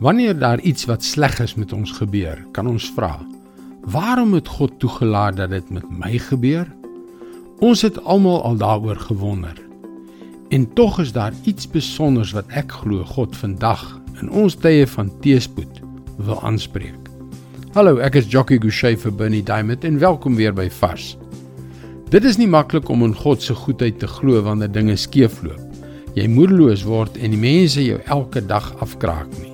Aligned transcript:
Wanneer 0.00 0.38
daar 0.38 0.60
iets 0.60 0.84
wat 0.84 1.04
sleg 1.04 1.40
is 1.40 1.54
met 1.54 1.72
ons 1.72 1.90
gebeur, 1.92 2.46
kan 2.56 2.66
ons 2.66 2.92
vra: 2.96 3.18
Waarom 3.84 4.32
het 4.32 4.48
God 4.48 4.78
toegelaat 4.80 5.36
dat 5.36 5.50
dit 5.50 5.70
met 5.70 5.84
my 5.92 6.18
gebeur? 6.18 6.64
Ons 7.58 7.82
het 7.82 8.04
almal 8.04 8.42
al 8.42 8.56
daaroor 8.56 8.96
gewonder. 8.96 9.60
En 10.48 10.72
tog 10.72 10.98
is 11.00 11.12
daar 11.12 11.34
iets 11.44 11.62
spesiaals 11.68 12.32
wat 12.32 12.48
ek 12.48 12.72
glo 12.72 13.04
God 13.04 13.36
vandag 13.36 14.00
in 14.22 14.30
ons 14.30 14.56
tye 14.56 14.86
van 14.86 15.12
teëspoed 15.20 15.82
wil 16.16 16.40
aanspreek. 16.42 17.12
Hallo, 17.76 18.00
ek 18.00 18.16
is 18.22 18.32
Jockey 18.32 18.56
Gouchee 18.56 18.96
vir 18.96 19.12
Bernie 19.12 19.44
Diamond 19.44 19.84
en 19.84 20.00
welkom 20.00 20.34
weer 20.34 20.56
by 20.56 20.70
Vars. 20.80 21.18
Dit 22.08 22.24
is 22.24 22.40
nie 22.40 22.48
maklik 22.48 22.88
om 22.88 23.04
in 23.04 23.14
God 23.14 23.42
se 23.42 23.54
goedheid 23.54 24.00
te 24.00 24.08
glo 24.08 24.40
wanneer 24.48 24.72
dinge 24.72 24.96
skeefloop. 24.96 25.60
Jy 26.16 26.26
moedeloos 26.26 26.88
word 26.88 27.20
en 27.20 27.36
die 27.36 27.44
mense 27.44 27.84
jou 27.84 28.00
elke 28.08 28.40
dag 28.40 28.72
afkraak 28.80 29.28
nie. 29.36 29.49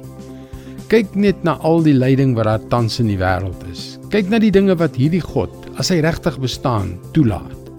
Kyk 0.86 1.16
net 1.18 1.40
na 1.42 1.56
al 1.66 1.80
die 1.82 1.96
lyding 1.96 2.36
wat 2.36 2.46
daar 2.46 2.66
tans 2.70 3.00
in 3.02 3.08
die 3.10 3.18
wêreld 3.18 3.58
is. 3.66 3.96
Kyk 4.12 4.28
na 4.30 4.38
die 4.38 4.52
dinge 4.54 4.76
wat 4.78 4.94
hierdie 4.94 5.22
God, 5.24 5.50
as 5.82 5.88
hy 5.90 5.96
regtig 6.04 6.36
bestaan, 6.38 6.92
toelaat. 7.10 7.72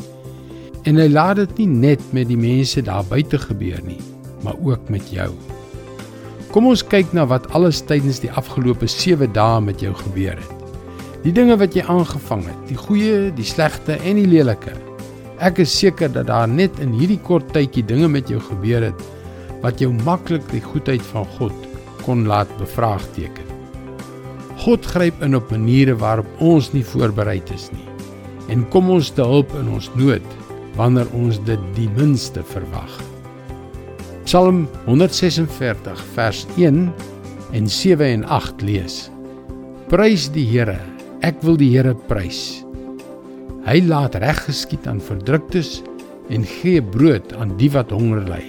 En 0.83 0.99
hy 0.99 1.05
laat 1.07 1.39
dit 1.39 1.61
nie 1.61 1.85
net 1.85 2.03
met 2.11 2.27
die 2.27 2.35
mense 2.35 2.83
daar 2.83 3.07
buite 3.07 3.39
gebeur 3.39 3.79
nie, 3.87 4.01
maar 4.43 4.59
ook 4.59 4.91
met 4.91 5.07
jou. 5.07 5.29
Kom 6.51 6.67
ons 6.67 6.83
kyk 6.83 7.13
na 7.15 7.23
wat 7.31 7.47
alles 7.55 7.79
tydens 7.87 8.19
die 8.19 8.33
afgelope 8.41 8.89
7 8.91 9.31
dae 9.37 9.63
met 9.63 9.79
jou 9.85 9.93
gebeur 10.03 10.35
het. 10.35 10.67
Die 11.23 11.31
dinge 11.31 11.55
wat 11.63 11.79
jy 11.79 11.87
aangevang 11.87 12.43
het, 12.49 12.59
die 12.67 12.79
goeie, 12.81 13.29
die 13.39 13.47
slegte 13.47 13.95
en 14.03 14.19
die 14.19 14.27
lelike. 14.27 14.75
Ek 15.39 15.63
is 15.63 15.71
seker 15.71 16.11
dat 16.11 16.27
daar 16.27 16.51
net 16.51 16.75
in 16.83 16.91
hierdie 16.99 17.21
kort 17.23 17.55
tydjie 17.55 17.87
dinge 17.87 18.11
met 18.11 18.27
jou 18.27 18.43
gebeur 18.51 18.89
het 18.89 19.07
wat 19.63 19.79
jou 19.79 19.93
maklik 20.03 20.43
die 20.51 20.61
goedheid 20.61 21.07
van 21.15 21.23
God 21.39 21.55
kon 22.07 22.25
laat 22.29 22.49
bevraagteken. 22.57 23.53
God 24.63 24.87
gryp 24.89 25.21
in 25.21 25.35
op 25.37 25.51
maniere 25.53 25.93
waarop 25.99 26.41
ons 26.41 26.71
nie 26.73 26.85
voorberei 26.87 27.41
is 27.53 27.69
nie 27.75 27.85
en 28.47 28.63
kom 28.71 28.89
ons 28.91 29.09
te 29.11 29.23
hulp 29.23 29.51
in 29.59 29.67
ons 29.75 29.89
nood 29.99 30.35
wanneer 30.77 31.09
ons 31.17 31.39
dit 31.47 31.63
die 31.75 31.89
minste 31.97 32.43
verwag. 32.53 32.93
Psalm 34.27 34.65
146 34.85 36.03
vers 36.15 36.45
1 36.55 36.87
en 37.55 37.69
7 37.71 38.07
en 38.17 38.25
8 38.37 38.63
lees. 38.63 39.07
Prys 39.91 40.27
die 40.35 40.45
Here, 40.47 40.79
ek 41.23 41.39
wil 41.47 41.59
die 41.59 41.71
Here 41.73 41.95
prys. 42.09 42.61
Hy 43.67 43.81
laat 43.87 44.15
reg 44.19 44.45
geskied 44.47 44.87
aan 44.87 44.99
verdruktes 45.03 45.81
en 46.31 46.43
gee 46.47 46.83
brood 46.83 47.33
aan 47.39 47.55
die 47.59 47.71
wat 47.71 47.91
honger 47.95 48.23
ly. 48.27 48.43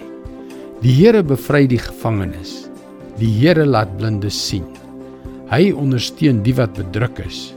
Die 0.83 0.95
Here 0.99 1.25
bevry 1.27 1.67
die 1.71 1.81
gevangenes. 1.83 2.68
Die 3.19 3.33
Here 3.35 3.65
laat 3.67 3.97
blindes 3.99 4.37
sien. 4.39 4.67
Hy 5.51 5.73
ondersteun 5.75 6.45
die 6.47 6.53
wat 6.55 6.77
bedruk 6.77 7.19
is. 7.25 7.49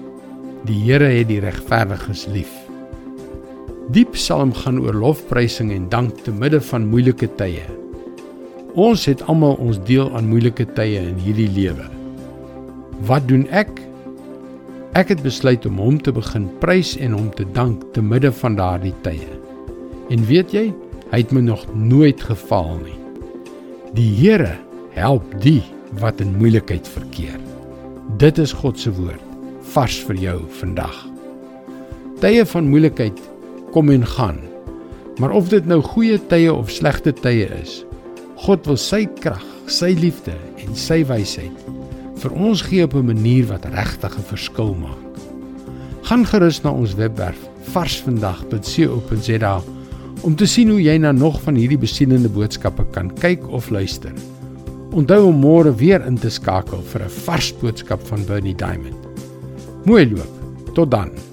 Die 0.65 0.79
Here 0.87 1.05
het 1.05 1.27
die 1.29 1.37
regverdiges 1.43 2.23
lief. 2.33 2.49
Die 3.93 4.07
Psalm 4.09 4.55
gaan 4.57 4.79
oor 4.81 4.97
lofprysing 4.97 5.69
en 5.75 5.85
dank 5.91 6.23
te 6.25 6.33
midde 6.33 6.57
van 6.65 6.87
moeilike 6.89 7.29
tye. 7.37 7.61
Ons 8.73 9.05
het 9.05 9.21
almal 9.29 9.53
ons 9.61 9.77
deel 9.85 10.09
aan 10.17 10.31
moeilike 10.31 10.65
tye 10.73 11.03
in 11.11 11.21
hierdie 11.21 11.49
lewe. 11.53 11.85
Wat 13.05 13.29
doen 13.29 13.45
ek? 13.53 13.69
Ek 14.97 15.13
het 15.13 15.21
besluit 15.21 15.69
om 15.69 15.77
hom 15.77 16.01
te 16.01 16.15
begin 16.15 16.49
prys 16.63 16.95
en 16.97 17.13
hom 17.19 17.29
te 17.37 17.45
dank 17.53 17.85
te 17.93 18.01
midde 18.01 18.33
van 18.41 18.57
daardie 18.57 18.95
tye. 19.05 19.29
En 20.09 20.25
weet 20.25 20.57
jy, 20.57 20.71
hy 21.13 21.21
het 21.21 21.37
my 21.37 21.45
nog 21.45 21.69
nooit 21.77 22.25
gefaal 22.31 22.79
nie. 22.81 22.97
Die 23.93 24.09
Here 24.17 24.57
help 24.95 25.23
die 25.41 25.61
wat 25.99 26.21
in 26.23 26.37
moeilikheid 26.37 26.87
verkeer. 26.87 27.39
Dit 28.17 28.37
is 28.37 28.53
God 28.53 28.79
se 28.79 28.91
woord 28.95 29.23
vars 29.71 29.99
vir 30.07 30.17
jou 30.19 30.37
vandag. 30.59 30.95
Tye 32.19 32.45
van 32.45 32.69
moeilikheid 32.69 33.19
kom 33.71 33.89
en 33.89 34.05
gaan. 34.05 34.39
Maar 35.19 35.31
of 35.37 35.49
dit 35.51 35.65
nou 35.65 35.81
goeie 35.81 36.19
tye 36.31 36.51
of 36.53 36.71
slegte 36.71 37.13
tye 37.13 37.47
is, 37.61 37.81
God 38.41 38.65
wil 38.65 38.77
sy 38.79 39.05
krag, 39.21 39.45
sy 39.69 39.93
liefde 39.99 40.33
en 40.63 40.75
sy 40.75 41.03
wysheid 41.07 41.71
vir 42.21 42.33
ons 42.37 42.61
gee 42.61 42.83
op 42.85 42.93
'n 42.93 43.05
manier 43.05 43.45
wat 43.49 43.65
regtig 43.65 44.17
'n 44.17 44.29
verskil 44.29 44.75
maak. 44.75 45.05
Gaan 46.01 46.25
gerus 46.25 46.61
na 46.61 46.71
ons 46.71 46.93
webwerf 46.93 47.39
varsvandag.co.za 47.73 49.61
om 50.21 50.35
te 50.35 50.45
sien 50.45 50.69
hoe 50.69 50.81
jy 50.81 50.97
na 50.97 51.11
nog 51.11 51.41
van 51.41 51.55
hierdie 51.55 51.77
besienende 51.77 52.29
boodskappe 52.29 52.85
kan 52.91 53.13
kyk 53.13 53.47
of 53.49 53.69
luister. 53.69 54.13
Onthou 54.91 55.29
om 55.29 55.37
môre 55.39 55.71
weer 55.79 56.03
in 56.03 56.17
te 56.19 56.29
skakel 56.29 56.81
vir 56.91 57.03
'n 57.05 57.13
vars 57.23 57.53
boodskap 57.61 58.01
van 58.07 58.25
Bernie 58.25 58.55
Diamond. 58.55 58.99
Mooi 59.85 60.05
loop. 60.11 60.33
Tot 60.73 60.91
dan. 60.91 61.30